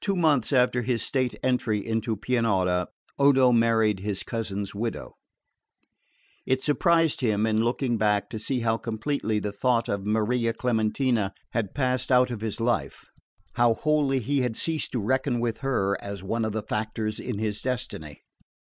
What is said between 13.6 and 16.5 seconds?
wholly he had ceased to reckon with her as one of